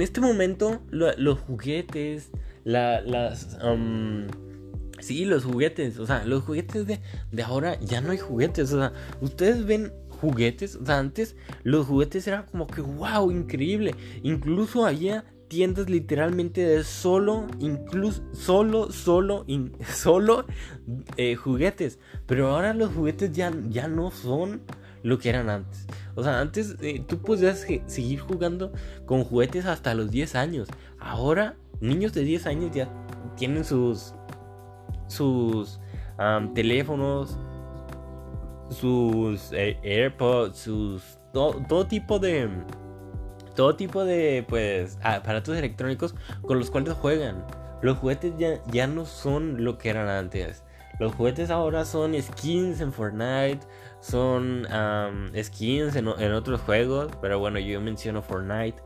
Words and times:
en 0.00 0.04
este 0.04 0.22
momento 0.22 0.80
los 0.90 1.38
juguetes, 1.40 2.30
la, 2.64 3.02
las... 3.02 3.58
sí, 4.98 5.26
los 5.26 5.44
juguetes, 5.44 5.98
o 5.98 6.06
sea, 6.06 6.24
los 6.24 6.42
juguetes 6.42 6.86
de, 6.86 7.00
de 7.30 7.42
ahora 7.42 7.78
ya 7.80 8.00
no 8.00 8.12
hay 8.12 8.16
juguetes, 8.16 8.72
o 8.72 8.78
sea, 8.78 8.94
ustedes 9.20 9.66
ven 9.66 9.92
juguetes, 10.08 10.76
o 10.76 10.86
sea, 10.86 10.98
antes 10.98 11.36
los 11.64 11.86
juguetes 11.86 12.26
eran 12.26 12.46
como 12.46 12.66
que, 12.66 12.80
wow, 12.80 13.30
increíble, 13.30 13.94
incluso 14.22 14.86
había 14.86 15.26
tiendas 15.48 15.90
literalmente 15.90 16.64
de 16.64 16.82
solo, 16.82 17.46
incluso, 17.58 18.22
solo, 18.32 18.90
solo, 18.92 19.44
solo 19.94 20.46
eh, 21.18 21.34
juguetes. 21.34 21.98
Pero 22.26 22.48
ahora 22.48 22.72
los 22.72 22.90
juguetes 22.94 23.32
ya, 23.32 23.52
ya 23.68 23.86
no 23.86 24.12
son 24.12 24.62
lo 25.02 25.18
que 25.18 25.28
eran 25.28 25.48
antes. 25.50 25.86
O 26.14 26.22
sea, 26.22 26.40
antes 26.40 26.76
eh, 26.80 27.04
tú 27.06 27.18
podías 27.18 27.66
seguir 27.86 28.20
jugando 28.20 28.72
con 29.06 29.24
juguetes 29.24 29.66
hasta 29.66 29.94
los 29.94 30.10
10 30.10 30.34
años. 30.34 30.68
Ahora, 30.98 31.56
niños 31.80 32.12
de 32.12 32.22
10 32.22 32.46
años 32.46 32.70
ya 32.74 32.88
tienen 33.36 33.64
sus, 33.64 34.14
sus 35.06 35.80
teléfonos, 36.54 37.38
sus 38.70 39.52
eh, 39.52 39.78
AirPods, 39.82 40.58
sus 40.58 41.02
todo 41.32 41.86
tipo 41.86 42.18
de 42.18 42.48
todo 43.54 43.76
tipo 43.76 44.04
de 44.04 44.44
pues 44.48 44.98
aparatos 45.02 45.56
electrónicos 45.56 46.14
con 46.42 46.58
los 46.58 46.70
cuales 46.70 46.94
juegan. 46.94 47.44
Los 47.82 47.98
juguetes 47.98 48.34
ya, 48.38 48.62
ya 48.70 48.86
no 48.86 49.06
son 49.06 49.64
lo 49.64 49.78
que 49.78 49.90
eran 49.90 50.08
antes. 50.08 50.62
Los 51.00 51.14
juguetes 51.14 51.50
ahora 51.50 51.86
son 51.86 52.14
skins 52.20 52.80
en 52.82 52.92
Fortnite, 52.92 53.60
son 54.00 54.66
skins 55.42 55.96
en, 55.96 56.06
otros 56.06 56.60
juegos, 56.60 57.10
pero 57.22 57.38
bueno, 57.38 57.58
yo 57.58 57.80
menciono 57.80 58.20
Fortnite. 58.20 58.76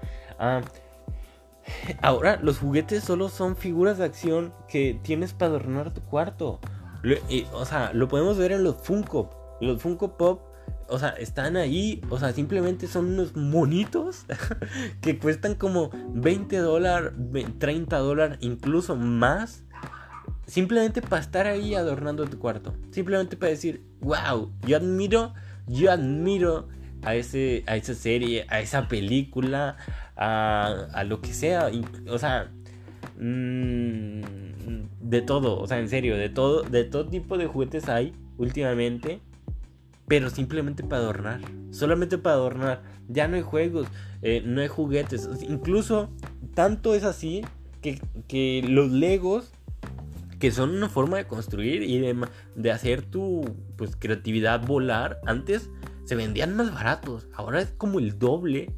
ahora 2.00 2.39
los 2.41 2.58
juguetes 2.58 3.02
solo 3.02 3.28
son 3.28 3.56
figuras 3.56 3.98
de 3.98 4.05
acción 4.05 4.55
que 4.69 4.98
tienes 5.02 5.33
para 5.33 5.50
adornar 5.50 5.92
tu 5.92 6.02
cuarto. 6.02 6.61
o 7.52 7.64
sea, 7.64 7.92
lo 7.92 8.06
podemos 8.06 8.39
ver 8.39 8.52
en 8.52 8.62
los 8.62 8.77
Funko. 8.77 9.58
Los 9.61 9.83
Funko 9.83 10.17
Pop 10.17 10.55
o 10.89 10.98
sea, 10.98 11.11
están 11.11 11.56
ahí, 11.56 12.00
o 12.11 12.19
sea, 12.19 12.33
simplemente 12.33 12.86
son 12.86 13.06
unos 13.06 13.34
monitos 13.34 14.27
que 15.00 15.19
cuestan 15.19 15.55
como 15.55 15.91
20 16.14 16.58
dólares, 16.58 17.12
30 17.58 17.98
dólares, 17.98 18.39
incluso 18.41 18.94
más. 18.96 19.64
Simplemente 20.47 21.03
para 21.03 21.23
estar 21.23 21.47
ahí 21.47 21.75
adornando 21.75 22.27
tu 22.27 22.39
cuarto. 22.39 22.75
Simplemente 22.91 23.37
para 23.37 23.50
decir, 23.50 23.83
wow, 24.00 24.53
yo 24.67 24.77
admiro, 24.77 25.34
yo 25.67 25.91
admiro 25.91 26.69
a, 27.03 27.14
ese, 27.14 27.64
a 27.67 27.77
esa 27.77 27.95
serie, 27.95 28.47
a 28.48 28.61
esa 28.61 28.89
película, 28.89 29.77
a, 30.17 30.86
a 30.92 31.05
lo 31.05 31.20
que 31.20 31.33
sea. 31.33 31.70
O 32.09 32.19
sea, 32.19 32.51
mmm, 33.19 34.20
de 35.01 35.23
todo, 35.23 35.61
o 35.61 35.67
sea, 35.67 35.78
en 35.78 35.89
serio, 35.89 36.17
de 36.17 36.28
todo, 36.28 36.62
de 36.62 36.84
todo 36.84 37.06
tipo 37.06 37.39
de 37.39 37.47
juguetes 37.47 37.89
hay 37.89 38.12
últimamente 38.36 39.20
pero 40.06 40.31
simplemente 40.31 40.83
para 40.83 41.03
adornar. 41.03 41.41
Solamente 41.70 42.19
para 42.19 42.36
adornar. 42.36 42.83
Ya 43.08 43.29
no 43.29 43.36
hay 43.36 43.42
juegos, 43.42 43.86
eh, 44.23 44.42
no 44.45 44.61
hay 44.61 44.69
juguetes. 44.69 45.29
Incluso 45.48 46.11
tanto 46.55 46.95
es 46.95 47.05
así 47.05 47.42
que, 47.81 48.62
los 48.67 48.91
Legos, 48.91 49.53
que 50.45 50.50
son 50.50 50.75
una 50.75 50.91
forma 50.91 51.17
de 51.17 51.27
construir 51.27 51.83
y 51.84 52.00
de, 52.55 52.70
hacer 52.70 53.00
tu 53.00 53.56
pues, 53.77 53.97
creatividad 53.97 54.67
volar, 54.67 55.19
antes 55.25 55.70
se 56.05 56.17
vendían 56.17 56.55
más 56.55 56.70
baratos. 56.70 57.28
Ahora 57.33 57.62
es 57.62 57.70
como 57.78 57.98
el 57.98 58.19
doble 58.19 58.75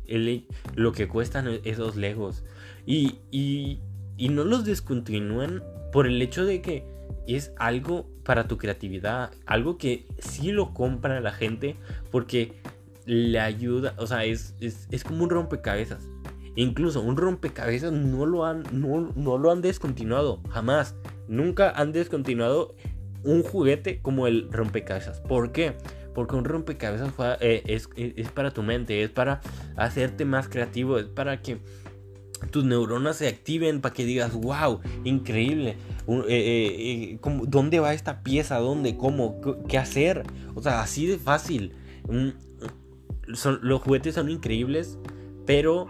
lo 0.76 0.92
que 0.92 1.08
cuestan 1.08 1.48
esos 1.64 1.96
Legos. 1.96 2.44
Y, 2.86 3.18
y, 3.32 3.80
y 4.16 4.28
no 4.28 4.44
los 4.44 4.64
descontinúan 4.64 5.64
por 5.90 6.06
el 6.06 6.22
hecho 6.22 6.44
de 6.44 6.62
que 6.62 6.86
es 7.26 7.50
algo 7.58 8.08
para 8.22 8.46
tu 8.46 8.58
creatividad, 8.58 9.32
algo 9.44 9.76
que 9.76 10.06
sí 10.20 10.52
lo 10.52 10.72
compra 10.72 11.20
la 11.20 11.32
gente 11.32 11.74
porque 12.12 12.62
le 13.06 13.40
ayuda, 13.40 13.94
o 13.96 14.06
sea, 14.06 14.24
es, 14.24 14.54
es, 14.60 15.02
como 15.02 15.24
un 15.24 15.30
rompecabezas. 15.30 16.08
Incluso 16.54 17.00
un 17.00 17.16
rompecabezas 17.16 17.90
no 17.90 18.24
lo 18.24 18.44
han, 18.44 18.62
no, 18.70 19.10
lo 19.36 19.50
han 19.50 19.62
descontinuado, 19.62 20.40
jamás. 20.48 20.94
Nunca 21.28 21.70
han 21.70 21.92
descontinuado 21.92 22.74
un 23.24 23.42
juguete 23.42 24.00
como 24.00 24.26
el 24.26 24.48
rompecabezas. 24.52 25.20
¿Por 25.20 25.52
qué? 25.52 25.74
Porque 26.14 26.36
un 26.36 26.44
rompecabezas 26.44 27.12
eh, 27.40 27.62
es, 27.66 27.88
es, 27.96 28.30
para 28.30 28.52
tu 28.52 28.62
mente, 28.62 29.02
es 29.02 29.10
para 29.10 29.40
hacerte 29.76 30.24
más 30.24 30.48
creativo, 30.48 30.98
es 30.98 31.06
para 31.06 31.42
que 31.42 31.58
tus 32.50 32.64
neuronas 32.64 33.16
se 33.16 33.28
activen 33.28 33.80
para 33.80 33.94
que 33.94 34.04
digas, 34.04 34.34
wow, 34.34 34.80
increíble. 35.04 35.76
Eh, 36.08 36.24
eh, 36.28 37.12
eh, 37.12 37.18
¿Dónde 37.48 37.80
va 37.80 37.94
esta 37.94 38.22
pieza? 38.22 38.58
¿Dónde? 38.58 38.96
¿Cómo? 38.96 39.40
¿Qué 39.68 39.78
hacer? 39.78 40.22
O 40.54 40.62
sea, 40.62 40.80
así 40.80 41.06
de 41.06 41.18
fácil. 41.18 41.72
Mm, 42.08 42.28
los 43.62 43.80
juguetes 43.80 44.14
son 44.14 44.30
increíbles, 44.30 44.98
pero 45.46 45.88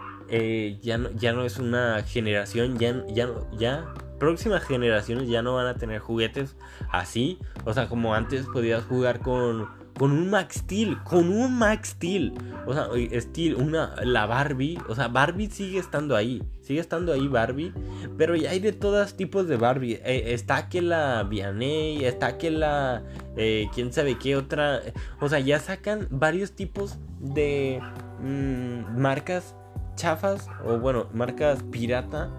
ya, 0.81 0.97
no, 0.97 1.11
ya 1.11 1.33
no 1.33 1.45
es 1.45 1.57
una 1.57 2.03
generación, 2.03 2.77
ya, 2.79 3.05
ya, 3.13 3.29
ya 3.57 3.93
próximas 4.19 4.63
generaciones 4.63 5.29
ya 5.29 5.41
no 5.41 5.55
van 5.55 5.67
a 5.67 5.75
tener 5.75 5.99
juguetes 5.99 6.55
así. 6.91 7.39
O 7.65 7.73
sea, 7.73 7.87
como 7.87 8.13
antes 8.13 8.45
podías 8.47 8.83
jugar 8.83 9.19
con 9.19 9.67
con 9.97 10.11
un 10.11 10.29
Max 10.29 10.57
Steel, 10.57 11.01
con 11.03 11.29
un 11.29 11.57
Max 11.57 11.89
Steel. 11.89 12.33
O 12.65 12.73
sea, 12.73 12.87
Steel, 13.19 13.55
una, 13.55 13.95
la 14.03 14.25
Barbie, 14.25 14.77
o 14.87 14.95
sea, 14.95 15.07
Barbie 15.07 15.49
sigue 15.49 15.79
estando 15.79 16.15
ahí, 16.15 16.43
sigue 16.61 16.79
estando 16.79 17.13
ahí 17.13 17.27
Barbie, 17.27 17.73
pero 18.17 18.35
ya 18.35 18.51
hay 18.51 18.59
de 18.59 18.73
todos 18.73 19.15
tipos 19.15 19.47
de 19.47 19.57
Barbie. 19.57 19.99
Eh, 20.03 20.33
está 20.33 20.69
que 20.69 20.81
la 20.81 21.23
Vianney, 21.23 22.05
está 22.05 22.37
que 22.37 22.51
la, 22.51 23.03
eh, 23.35 23.69
quién 23.73 23.91
sabe 23.91 24.17
qué 24.17 24.35
otra, 24.35 24.81
o 25.19 25.29
sea, 25.29 25.39
ya 25.39 25.59
sacan 25.59 26.07
varios 26.11 26.51
tipos 26.51 26.99
de 27.19 27.81
mm, 28.21 28.99
marcas 28.99 29.55
chafas, 29.95 30.47
o 30.63 30.77
bueno, 30.77 31.07
marcas 31.13 31.63
pirata 31.63 32.29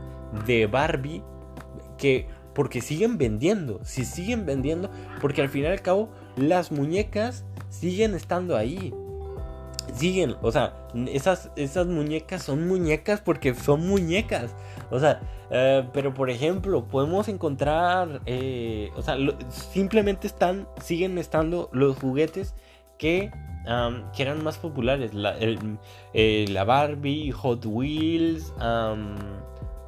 de 0.46 0.66
Barbie, 0.66 1.22
que 1.98 2.26
porque 2.54 2.80
siguen 2.80 3.18
vendiendo, 3.18 3.80
si 3.84 4.04
siguen 4.04 4.44
vendiendo, 4.44 4.90
porque 5.20 5.42
al 5.42 5.48
fin 5.48 5.62
y 5.62 5.66
al 5.66 5.80
cabo 5.80 6.08
las 6.36 6.72
muñecas 6.72 7.44
siguen 7.68 8.14
estando 8.14 8.56
ahí. 8.56 8.92
Siguen, 9.94 10.34
o 10.42 10.50
sea, 10.50 10.74
esas, 11.06 11.50
esas 11.56 11.86
muñecas 11.86 12.42
son 12.42 12.66
muñecas 12.66 13.20
porque 13.20 13.54
son 13.54 13.86
muñecas. 13.86 14.54
O 14.90 14.98
sea, 14.98 15.20
eh, 15.50 15.88
pero 15.92 16.12
por 16.14 16.30
ejemplo, 16.30 16.88
podemos 16.88 17.28
encontrar, 17.28 18.20
eh, 18.26 18.90
o 18.96 19.02
sea, 19.02 19.16
simplemente 19.48 20.26
están, 20.26 20.68
siguen 20.82 21.16
estando 21.16 21.70
los 21.72 21.96
juguetes 21.96 22.54
que, 22.98 23.30
que 24.14 24.22
eran 24.22 24.42
más 24.42 24.58
populares. 24.58 25.14
La, 25.14 25.36
eh, 25.38 26.44
la 26.48 26.64
Barbie, 26.64 27.30
Hot 27.30 27.64
Wheels, 27.64 28.52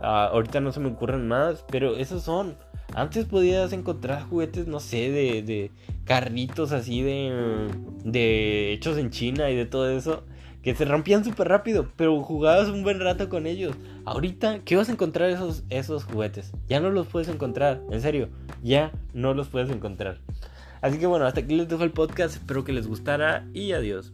ah, 0.01 0.31
ahorita 0.33 0.61
no 0.61 0.73
se 0.73 0.81
me 0.81 0.89
ocurren 0.89 1.29
más, 1.29 1.65
pero 1.71 1.97
esos 1.97 2.23
son. 2.23 2.57
Antes 2.95 3.25
podías 3.27 3.73
encontrar 3.73 4.23
juguetes, 4.23 4.67
no 4.67 4.81
sé, 4.81 5.11
de, 5.11 5.43
de 5.43 5.71
carritos 6.05 6.73
así 6.73 7.03
de, 7.03 7.69
de 8.05 8.73
hechos 8.73 8.99
en 8.99 9.11
China 9.11 9.49
y 9.51 9.57
de 9.57 9.65
todo 9.65 9.89
eso, 9.91 10.25
que 10.63 10.75
se 10.75 10.85
rompían 10.85 11.25
súper 11.25 11.49
rápido, 11.49 11.89
pero 11.97 12.21
jugabas 12.23 12.69
un 12.69 12.83
buen 12.83 13.01
rato 13.01 13.29
con 13.29 13.47
ellos. 13.47 13.77
Ahorita, 14.05 14.61
¿qué 14.65 14.77
vas 14.77 14.89
a 14.89 14.93
encontrar 14.93 15.31
esos, 15.31 15.63
esos 15.71 16.05
juguetes? 16.05 16.53
Ya 16.69 16.81
no 16.81 16.91
los 16.91 17.07
puedes 17.07 17.29
encontrar, 17.29 17.81
en 17.91 18.01
serio, 18.01 18.29
ya 18.63 18.93
no 19.15 19.35
los 19.35 19.49
puedes 19.49 19.71
encontrar. 19.71 20.19
Así 20.83 20.99
que 20.99 21.07
bueno, 21.07 21.27
hasta 21.27 21.41
aquí 21.41 21.55
les 21.55 21.69
dejo 21.69 21.85
el 21.85 21.93
podcast, 21.93 22.35
espero 22.35 22.65
que 22.65 22.73
les 22.73 22.89
gustara 22.89 23.47
y 23.53 23.73
adiós. 23.73 24.13